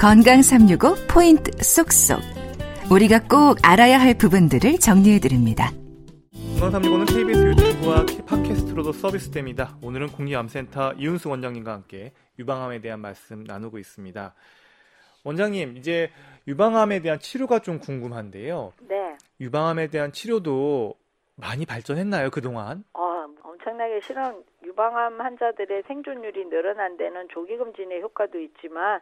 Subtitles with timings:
[0.00, 2.20] 건강 365 포인트 쏙쏙.
[2.90, 5.68] 우리가 꼭 알아야 할 부분들을 정리해 드립니다.
[6.58, 9.76] 건강 365는 KBS 유튜브와 팟캐스트로도 서비스됩니다.
[9.82, 14.34] 오늘은 국립암센터 이윤수 원장님과 함께 유방암에 대한 말씀 나누고 있습니다.
[15.24, 16.10] 원장님, 이제
[16.48, 18.72] 유방암에 대한 치료가 좀 궁금한데요.
[18.88, 19.18] 네.
[19.38, 20.94] 유방암에 대한 치료도
[21.36, 22.84] 많이 발전했나요, 그동안?
[22.94, 29.00] 어, 엄청나게 실은 유방암 환자들의 생존율이 늘어난 데는 조기금진의 효과도 있지만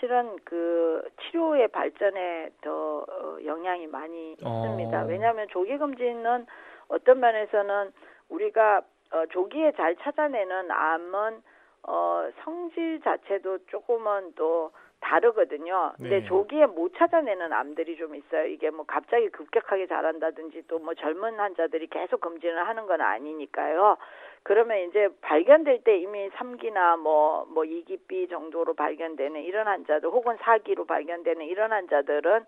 [0.00, 5.02] 실은 그 치료의 발전에 더 어, 영향이 많이 있습니다.
[5.02, 5.06] 어.
[5.06, 6.46] 왜냐하면 조기금진은
[6.88, 7.92] 어떤 면에서는
[8.28, 11.42] 우리가 어, 조기에 잘 찾아내는 암은
[11.86, 14.72] 어, 성질 자체도 조금은 또
[15.04, 15.92] 다르거든요.
[15.96, 16.24] 근데 네.
[16.24, 18.46] 조기에 못 찾아내는 암들이 좀 있어요.
[18.46, 23.96] 이게 뭐 갑자기 급격하게 자란다든지 또 뭐 젊은 환자들이 계속 검진을 하는 건 아니니까요.
[24.42, 30.36] 그러면 이제 발견될 때 이미 3기나 뭐, 뭐 2기 B 정도로 발견되는 이런 환자들 혹은
[30.36, 32.44] 4기로 발견되는 이런 환자들은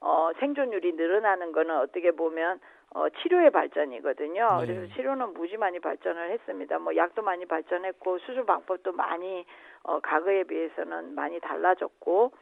[0.00, 2.60] 어, 생존율이 늘어나는 거는 어떻게 보면
[2.94, 4.60] 어, 치료의 발전이거든요.
[4.60, 4.66] 네.
[4.66, 6.78] 그래서 치료는 무지 많이 발전을 했습니다.
[6.78, 9.44] 뭐 약도 많이 발전했고 수술 방법도 많이
[9.82, 12.32] 어, 과거에 비해서는 많이 달라졌고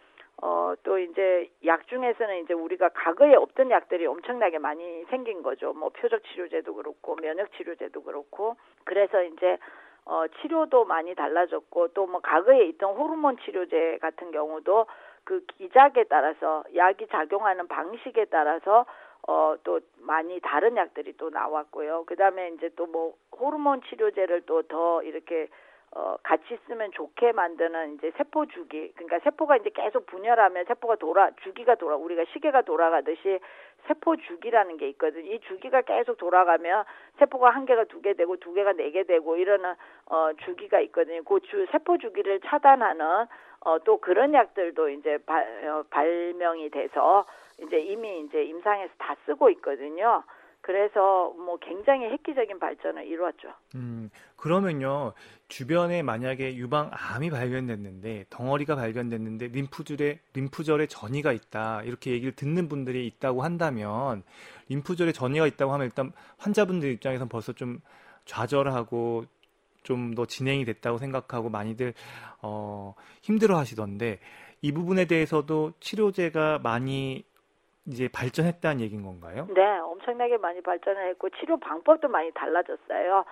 [0.42, 5.72] 어, 또 이제 약 중에서는 이제 우리가 과거에 없던 약들이 엄청나게 많이 생긴 거죠.
[5.72, 9.56] 뭐 표적 치료제도 그렇고 면역 치료제도 그렇고 그래서 이제
[10.04, 14.86] 어, 치료도 많이 달라졌고 또 뭐 과거에 있던 호르몬 치료제 같은 경우도
[15.26, 18.86] 그 기작에 따라서 약이 작용하는 방식에 따라서
[19.28, 22.04] 어, 또 많이 다른 약들이 또 나왔고요.
[22.06, 25.48] 그 다음에 이제 또 뭐 호르몬 치료제를 또 더 이렇게
[25.94, 28.92] 어, 같이 쓰면 좋게 만드는 이제 세포 주기.
[28.94, 33.40] 그러니까 세포가 이제 계속 분열하면 세포가 돌아, 주기가 돌아, 우리가 시계가 돌아가듯이
[33.88, 35.32] 세포 주기라는 게 있거든요.
[35.32, 36.84] 이 주기가 계속 돌아가면
[37.18, 39.74] 세포가 한 개가 두 개 되고 두 개가 네 개 되고 이러는
[40.06, 41.22] 어, 주기가 있거든요.
[41.24, 43.26] 그 주, 세포 주기를 차단하는
[43.60, 47.26] 어, 또 그런 약들도 이제 발, 어, 발명이 돼서
[47.62, 50.22] 이제 이미 이제 임상에서 다 쓰고 있거든요.
[50.66, 53.52] 그래서 뭐 굉장히 획기적인 발전을 이루었죠.
[53.76, 55.12] 음, 그러면요,
[55.46, 63.42] 주변에 만약에 유방암이 발견됐는데, 덩어리가 발견됐는데, 림프절에, 림프절에 전이가 있다, 이렇게 얘기를 듣는 분들이 있다고
[63.42, 64.24] 한다면,
[64.68, 67.78] 림프절에 전이가 있다고 하면 일단 환자분들 입장에선 벌써 좀
[68.24, 69.24] 좌절하고,
[69.86, 71.94] 좀 더 진행이 됐다고 생각하고 많이들,
[72.42, 74.18] 어, 힘들어 하시던데,
[74.62, 77.24] 이 부분에 대해서도 치료제가 많이
[77.86, 79.46] 이제 발전했다는 얘기인 건가요?
[79.54, 83.24] 네, 엄청나게 많이 발전을 했고 치료 방법도 많이 달라졌어요.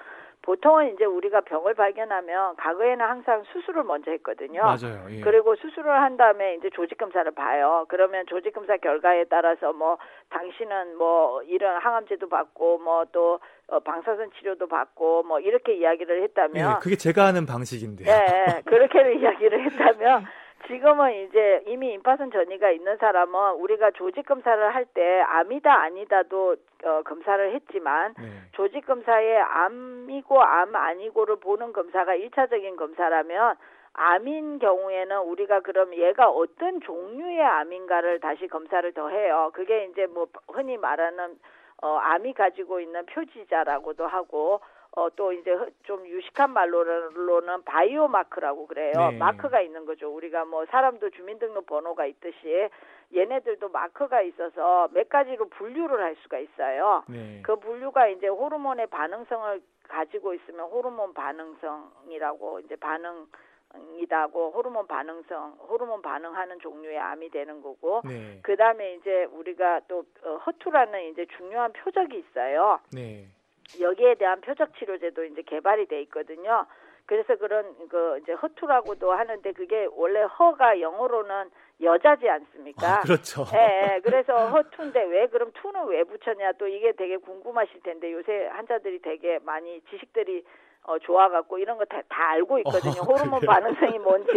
[0.45, 4.61] 보통은 이제 우리가 병을 발견하면 과거에는 항상 수술을 먼저 했거든요.
[4.61, 5.07] 맞아요.
[5.09, 5.21] 예.
[5.21, 7.87] 그리고 수술을 한 다음에 이제 조직 검사를 봐요.
[7.89, 9.97] 그러면 조직 검사 결과에 따라서 뭐
[10.29, 16.75] 당신은 뭐 이런 항암제도 받고 뭐또 어, 방사선 치료도 받고 뭐 이렇게 이야기를 했다면 예,
[16.83, 18.07] 그게 제가 하는 방식인데요.
[18.07, 20.27] 네, 그렇게 이야기를 했다면
[20.67, 27.03] 지금은 이제 이미 임파선 전이가 있는 사람은 우리가 조직 검사를 할 때 암이다 아니다도 어,
[27.05, 28.25] 검사를 했지만 네.
[28.53, 33.57] 조직 검사에 암이고 암 아니고를 보는 검사가 일차적인 검사라면
[33.95, 39.51] 암인 경우에는 우리가 그럼 얘가 어떤 종류의 암인가를 다시 검사를 더 해요.
[39.55, 41.39] 그게 이제 뭐 흔히 말하는
[41.83, 44.61] 어, 암이 가지고 있는 표지자라고도 하고
[44.97, 48.93] 어, 또 이제 허- 좀 유식한 말로는 바이오 마크라고 그래요.
[49.11, 49.19] 네.
[49.19, 50.09] 마크가 있는 거죠.
[50.15, 52.69] 우리가 뭐 사람도 주민등록 번호가 있듯이
[53.15, 57.03] 얘네들도 마크가 있어서 몇 가지로 분류를 할 수가 있어요.
[57.09, 57.43] 네.
[57.43, 63.27] 그 분류가 이제 호르몬의 반응성을 가지고 있으면 호르몬 반응성이라고 이제 반응
[63.99, 68.39] 이다고 호르몬 반응성, 호르몬 반응하는 종류의 암이 되는 거고 네.
[68.45, 72.79] 그 다음에 이제 우리가 또 어, 허투라는 이제 중요한 표적이 있어요.
[72.93, 73.27] 네.
[73.81, 76.67] 여기에 대한 표적 치료제도 이제 개발이 돼 있거든요.
[77.07, 81.51] 그래서 그런 그 이제 허투라고도 하는데 그게 원래 허가 영어로는
[81.83, 83.01] 여자지 않습니까?
[83.01, 83.45] 아, 그렇죠.
[83.55, 84.01] 예, 예.
[84.01, 89.39] 그래서 허투인데 왜 그럼 투는 왜 붙였냐 또 이게 되게 궁금하실 텐데 요새 환자들이 되게
[89.45, 90.45] 많이 지식들이
[90.87, 93.01] 어, 좋아갖고 이런 거다 알고 있거든요.
[93.01, 93.51] 어, 호르몬 그래요?
[93.51, 94.31] 반응성이 뭔지,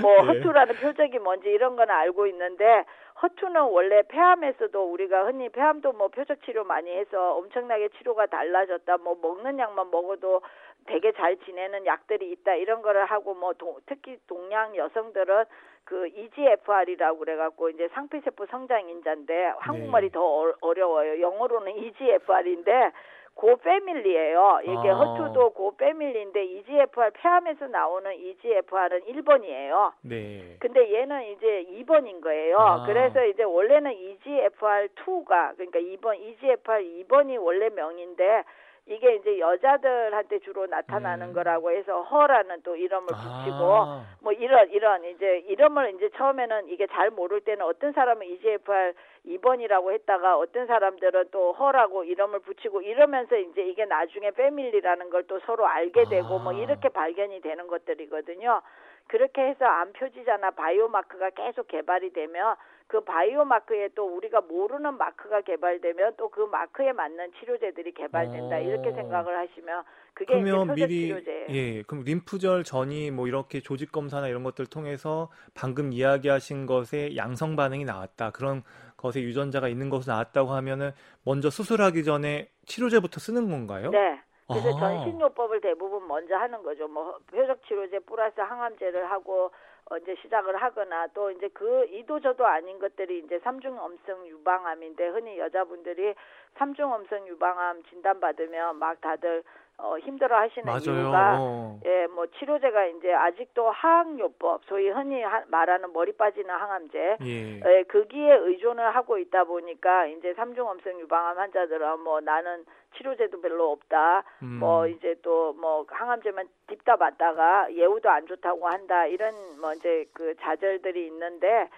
[0.00, 0.26] 뭐 예.
[0.26, 2.84] 허투라는 표적이 뭔지 이런 거는 알고 있는데
[3.22, 8.96] 허투는 원래 폐암에서도 우리가 흔히 폐암도 뭐 표적 치료 많이 해서 엄청나게 치료가 달라졌다.
[8.98, 10.40] 뭐 먹는 약만 먹어도
[10.86, 12.54] 되게 잘 지내는 약들이 있다.
[12.54, 15.44] 이런 거를 하고 뭐 도- 특히 동양 여성들은
[15.84, 20.12] 그 EGFR이라고 그래갖고 이제 상피세포 성장 인자인데 한국말이 네.
[20.12, 21.20] 더 어- 어려워요.
[21.20, 22.92] 영어로는 EGFR인데
[23.40, 24.60] 고 패밀리예요.
[24.64, 24.94] 이게 아.
[24.96, 29.92] 허투도 고 패밀리인데 EGFR 폐암에서 나오는 EGFR은 1번이에요.
[30.02, 30.56] 네.
[30.58, 32.58] 근데 얘는 이제 2번인 거예요.
[32.58, 32.84] 아.
[32.84, 38.44] 그래서 이제 원래는 EGFR2가 그러니까 2번 EGFR 2번이 원래 명인데
[38.90, 41.32] 이게 이제 여자들한테 주로 나타나는 음.
[41.32, 46.86] 거라고 해서 허라는 또 이름을 붙이고 아, 뭐 이런 이런 이제 이름을 이제 처음에는 이게
[46.88, 48.92] 잘 모를 때는 어떤 사람은 EGFR
[49.26, 55.38] 2번이라고 했다가 어떤 사람들은 또 허라고 이름을 붙이고 이러면서 이제 이게 나중에 패밀리라는 걸 또
[55.46, 56.56] 서로 알게 되고 뭐 아.
[56.56, 58.62] 이렇게 발견이 되는 것들이거든요.
[59.06, 62.56] 그렇게 해서 암 표지자나 바이오 마크가 계속 개발이 되면
[62.90, 68.60] 그 바이오 마크에 또 우리가 모르는 마크가 개발되면 또 그 마크에 맞는 치료제들이 개발된다 어.
[68.60, 69.84] 이렇게 생각을 하시면
[70.14, 71.46] 그게 그러면 미리 치료제예요.
[71.50, 77.56] 예, 그럼 림프절 전이 뭐 이렇게 조직 검사나 이런 것들 통해서 방금 이야기하신 것에 양성
[77.56, 78.30] 반응이 나왔다.
[78.30, 78.62] 그런
[78.96, 80.90] 것에 유전자가 있는 것으로 나왔다고 하면은
[81.24, 83.90] 먼저 수술하기 전에 치료제부터 쓰는 건가요?
[83.90, 84.20] 네.
[84.48, 84.80] 그래서 아.
[84.80, 86.88] 전신요법을 대부분 먼저 하는 거죠.
[86.88, 89.52] 뭐 표적 치료제 플러스 항암제를 하고
[89.90, 95.38] 어, 이제 시작을 하거나 또 이제 그 이도저도 아닌 것들이 이제 삼중 엄성 유방암인데 흔히
[95.38, 96.14] 여자분들이
[96.54, 99.42] 삼중 엄성 유방암 진단 받으면 막 다들
[99.82, 100.80] 어, 힘들어 하시는 맞아요.
[101.00, 101.80] 이유가 어.
[101.84, 107.60] 예, 뭐 치료제가 이제 아직도 항요법, 소위 흔히 하- 말하는 머리 빠지는 항암제, 예.
[107.64, 112.64] 예, 거기에 의존을 하고 있다 보니까 이제 삼중 엄성 유방암 환자들은 뭐 나는
[112.96, 114.24] 치료제도 별로 없다.
[114.42, 114.58] 음.
[114.60, 119.06] 뭐 이제 또 뭐 항암제만 딥다 맞다가 예후도 안 좋다고 한다.
[119.06, 121.68] 이런 뭐 이제 그 좌절들이 있는데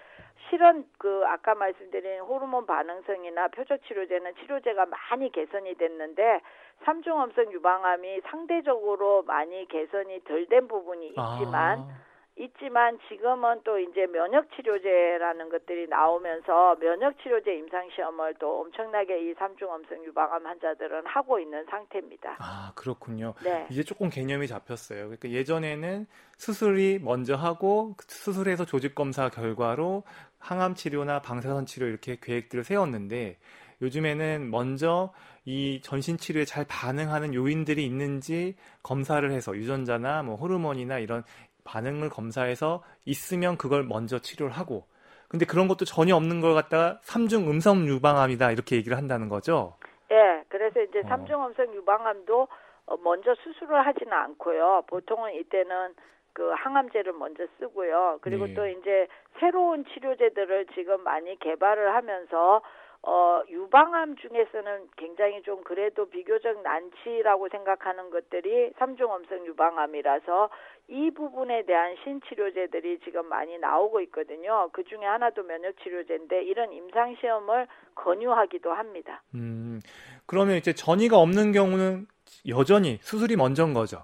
[0.49, 6.41] 실은 그 아까 말씀드린 호르몬 반응성이나 표적 치료제는 치료제가 많이 개선이 됐는데
[6.83, 12.03] 삼중 엄성 유방암이 상대적으로 많이 개선이 덜 된 부분이 있지만 아.
[12.35, 19.33] 있지만 지금은 또 이제 면역 치료제라는 것들이 나오면서 면역 치료제 임상 시험을 또 엄청나게 이
[19.35, 22.37] 삼중 엄성 유방암 환자들은 하고 있는 상태입니다.
[22.39, 23.35] 아, 그렇군요.
[23.43, 23.67] 네.
[23.69, 25.01] 이제 조금 개념이 잡혔어요.
[25.03, 30.03] 그러니까 예전에는 수술이 먼저 하고 그 수술해서 조직 검사 결과로
[30.39, 33.37] 항암 치료나 방사선 치료 이렇게 계획들을 세웠는데
[33.81, 35.13] 요즘에는 먼저
[35.45, 41.23] 이 전신 치료에 잘 반응하는 요인들이 있는지 검사를 해서 유전자나 뭐 호르몬이나 이런
[41.65, 44.85] 반응을 검사해서 있으면 그걸 먼저 치료를 하고
[45.27, 49.75] 근데 그런 것도 전혀 없는 걸 갖다가 삼중 음성 유방암이다 이렇게 얘기를 한다는 거죠.
[50.11, 51.07] 예, 그래서 이제 어.
[51.07, 52.47] 삼중 엄성 유방암도
[52.85, 54.83] 어, 먼저 수술을 하지는 않고요.
[54.87, 55.95] 보통은 이때는
[56.33, 58.19] 그 항암제를 먼저 쓰고요.
[58.21, 58.53] 그리고 네.
[58.53, 59.07] 또 이제
[59.39, 62.61] 새로운 치료제들을 지금 많이 개발을 하면서
[63.05, 70.49] 어, 유방암 중에서는 굉장히 좀 그래도 비교적 난치라고 생각하는 것들이 삼중 엄성 유방암이라서
[70.87, 74.69] 이 부분에 대한 신치료제들이 지금 많이 나오고 있거든요.
[74.71, 79.21] 그 중에 하나도 면역 치료제인데 이런 임상 시험을 권유하기도 합니다.
[79.35, 79.81] 음,
[80.25, 82.07] 그러면 이제 전이가 없는 경우는
[82.47, 84.03] 여전히 수술이 먼저인 거죠.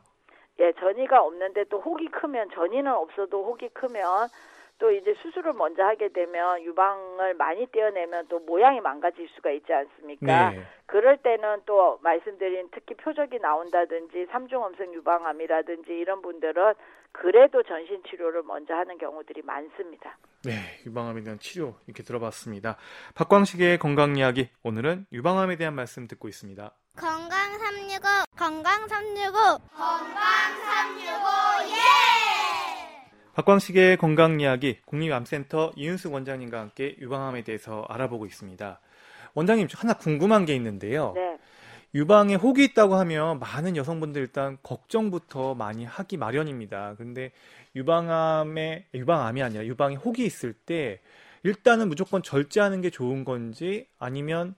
[0.60, 4.28] 예, 전이가 없는데 또 혹이 크면 전이는 없어도 혹이 크면
[4.80, 10.52] 또 이제 수술을 먼저 하게 되면 유방을 많이 떼어내면 또 모양이 망가질 수가 있지 않습니까?
[10.52, 10.64] 네.
[10.86, 16.74] 그럴 때는 또 말씀드린 특히 표적이 나온다든지 삼중 엄성 유방암이라든지 이런 분들은
[17.12, 20.18] 그래도 전신 치료를 먼저 하는 경우들이 많습니다.
[20.46, 20.54] 네,
[20.86, 22.78] 유방암에 대한 치료 이렇게 들어봤습니다.
[23.16, 26.72] 박광식의 건강 이야기 오늘은 유방암에 대한 말씀 듣고 있습니다.
[26.96, 31.49] 건강 365 건강 365
[33.40, 38.82] 박광식의 건강 이야기 국립암센터 이윤숙 원장님과 함께 유방암에 대해서 알아보고 있습니다.
[39.34, 41.14] 원장님 하나 궁금한 게 있는데요.
[41.16, 41.38] 네.
[41.96, 46.96] 유방에 혹이 있다고 하면 많은 여성분들 일단 걱정부터 많이 하기 마련입니다.
[46.98, 47.32] 근데
[47.78, 51.00] 유방암에 유방암이 아니라 유방에 혹이 있을 때
[51.44, 54.54] 일단은 무조건 절제하는 게 좋은 건지 아니면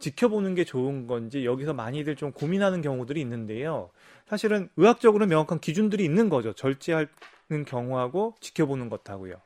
[0.00, 3.90] 지켜보는 게 좋은 건지 여기서 많이들 좀 고민하는 경우들이 있는데요.
[4.26, 6.52] 사실은 의학적으로 명확한 기준들이 있는 거죠.
[6.52, 7.06] 절제하
[7.50, 9.36] 는 경우하고 지켜보는 것하고요.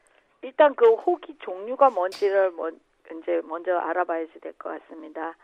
[0.43, 2.81] 일단 그 혹이 종류가 뭔지를 먼,
[3.23, 5.37] 이제 먼저 알아봐야지 될 것 같습니다.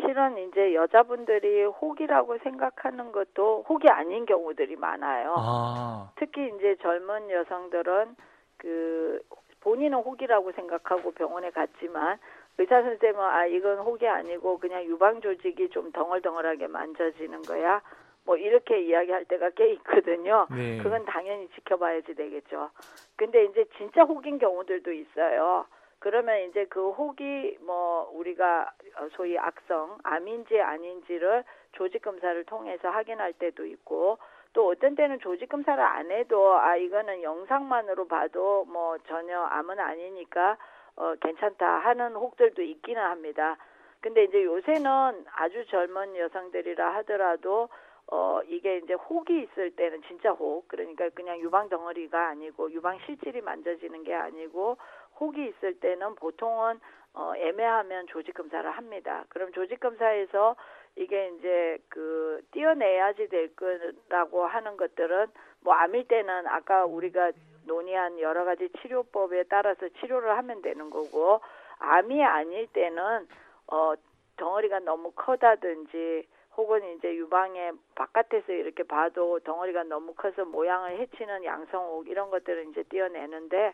[0.00, 5.34] 실은 이제 여자분들이 혹이라고 생각하는 것도 혹이 아닌 경우들이 많아요.
[5.36, 8.14] 아, 특히 이제 젊은 여성들은
[8.58, 9.20] 그
[9.60, 12.18] 본인은 혹이라고 생각하고 병원에 갔지만
[12.58, 17.80] 의사 선생님은 아 이건 혹이 아니고 그냥 유방 조직이 좀 덩얼덩얼하게 만져지는 거야.
[18.24, 20.46] 뭐 이렇게 이야기할 때가 꽤 있거든요.
[20.50, 20.78] 네.
[20.82, 22.70] 그건 당연히 지켜봐야지 되겠죠.
[23.16, 25.66] 근데 이제 진짜 혹인 경우들도 있어요.
[25.98, 28.72] 그러면 이제 그 혹이 뭐 우리가
[29.12, 34.18] 소위 악성 암인지 아닌지를 조직 검사를 통해서 확인할 때도 있고
[34.52, 40.56] 또 어떤 때는 조직 검사를 안 해도 아 이거는 영상만으로 봐도 뭐 전혀 암은 아니니까
[40.96, 43.56] 어 괜찮다 하는 혹들도 있기는 합니다.
[44.00, 47.70] 근데 이제 요새는 아주 젊은 여성들이라 하더라도
[48.10, 53.40] 어 이게 이제 혹이 있을 때는 진짜 혹 그러니까 그냥 유방 덩어리가 아니고 유방 실질이
[53.40, 54.76] 만져지는 게 아니고
[55.20, 56.80] 혹이 있을 때는 보통은
[57.14, 59.24] 어, 애매하면 조직 검사를 합니다.
[59.28, 60.56] 그럼 조직 검사에서
[60.96, 65.28] 이게 이제 그 띄어내야지 될 거라고 하는 것들은
[65.60, 67.32] 뭐 암일 때는 아까 우리가
[67.66, 71.40] 논의한 여러 가지 치료법에 따라서 치료를 하면 되는 거고
[71.78, 73.26] 암이 아닐 때는
[73.68, 73.94] 어
[74.36, 82.08] 덩어리가 너무 커다든지 혹은 이제 유방의 바깥에서 이렇게 봐도 덩어리가 너무 커서 모양을 해치는 양성옥
[82.08, 83.72] 이런 것들을 이제 띄어내는데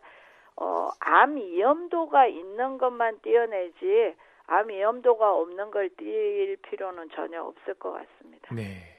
[0.57, 4.15] 어, 암 위험도가 있는 것만 띄어내지
[4.47, 8.53] 암 위험도가 없는 걸 띄일 필요는 전혀 없을 것 같습니다.
[8.53, 8.90] 네.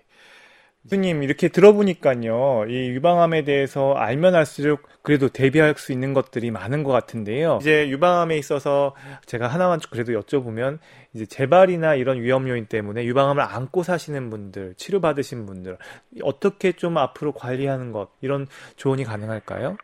[0.84, 6.90] 교수님 이렇게 들어보니까요 이 유방암에 대해서 알면 알수록 그래도 대비할 수 있는 것들이 많은 것
[6.90, 8.94] 같은데요 이제 유방암에 있어서
[9.26, 10.78] 제가 하나만 그래도 여쭤보면
[11.14, 15.78] 이제 재발이나 이런 위험 요인 때문에 유방암을 안고 사시는 분들 치료 받으신 분들
[16.22, 18.46] 어떻게 좀 앞으로 관리하는 것 이런
[18.76, 19.76] 조언이 가능할까요?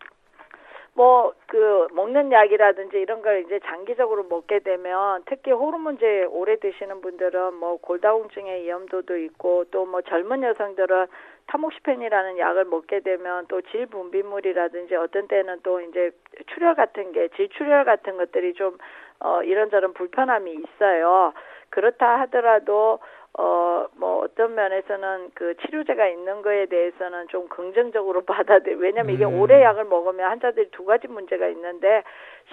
[0.99, 7.55] 뭐, 그, 먹는 약이라든지 이런 걸 이제 장기적으로 먹게 되면 특히 호르몬제 오래 드시는 분들은
[7.55, 11.07] 뭐 골다공증의 위험도도 있고 또 뭐 젊은 여성들은
[11.47, 16.11] 타목시펜이라는 약을 먹게 되면 또 질분비물이라든지 어떤 때는 또 이제
[16.53, 18.77] 출혈 같은 게 질출혈 같은 것들이 좀
[19.21, 21.33] 어, 이런저런 불편함이 있어요.
[21.71, 22.99] 그렇다 하더라도
[23.41, 29.41] 어, 뭐, 어떤 면에서는 그 치료제가 있는 거에 대해서는 좀 긍정적으로 받아들, 왜냐면 이게 음.
[29.41, 32.03] 오래 약을 먹으면 환자들이 두 가지 문제가 있는데,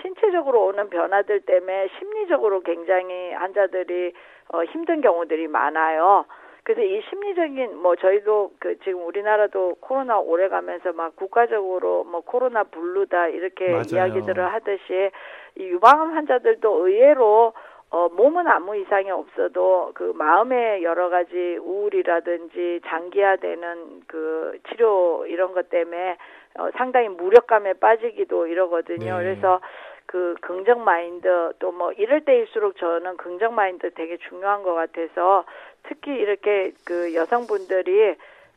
[0.02, 4.14] 신체적으로 오는 변화들 때문에 심리적으로 굉장히 환자들이
[4.50, 6.26] 어, 힘든 경우들이 많아요.
[6.64, 12.64] 그래서 이 심리적인 뭐 저희도 그 지금 우리나라도 코로나 오래 가면서 막 국가적으로 뭐 코로나
[12.64, 13.86] 블루다 이렇게 맞아요.
[13.92, 15.12] 이야기들을 하듯이
[15.58, 17.54] 이 유방암 환자들도 의외로
[17.92, 25.70] 어, 몸은 아무 이상이 없어도 그 마음의 여러 가지 우울이라든지 장기화되는 그 치료 이런 것
[25.70, 26.18] 때문에
[26.58, 29.18] 어, 상당히 무력감에 빠지기도 이러거든요.
[29.18, 29.24] 네.
[29.24, 29.62] 그래서
[30.08, 35.46] 그 긍정 마인드 또 뭐 이럴 때일수록 저는 긍정 마인드 되게 중요한 것 같아서
[35.84, 38.16] 특히 이렇게 그 여성분들이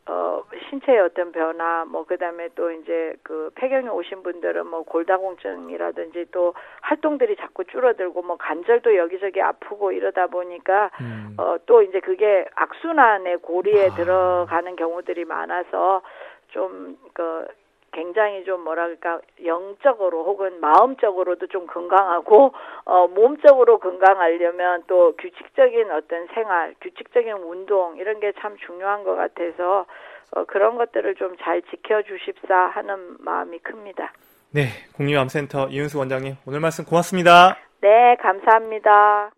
[0.09, 6.25] 어, 신체의 어떤 변화, 뭐, 그 다음에 또 이제 그 폐경에 오신 분들은 뭐 골다공증이라든지
[6.31, 11.35] 또 활동들이 자꾸 줄어들고 뭐 관절도 여기저기 아프고 이러다 보니까, 음.
[11.37, 13.95] 어, 또 이제 그게 악순환의 고리에 아.
[13.95, 16.01] 들어가는 경우들이 많아서
[16.47, 17.45] 좀, 그,
[17.99, 22.53] 굉장히 좀 뭐랄까 영적으로 혹은 마음적으로도 좀 건강하고
[22.85, 29.85] 어 몸적으로 건강하려면 또 규칙적인 어떤 생활, 규칙적인 운동 이런 게 참 중요한 것 같아서
[30.31, 34.13] 어 그런 것들을 좀 잘 지켜 주십사 하는 마음이 큽니다.
[34.53, 37.57] 네, 국립암센터 이은수 원장님 오늘 말씀 고맙습니다.
[37.81, 39.31] 네, 감사합니다.